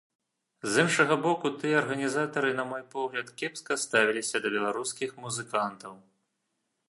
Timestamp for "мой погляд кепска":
2.71-3.73